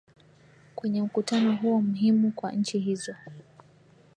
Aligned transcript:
kwenye 0.75 1.01
mkutano 1.01 1.55
huo 1.55 1.81
mhimu 1.81 2.31
kwa 2.31 2.51
nchi 2.51 2.79
hizo 2.79 3.15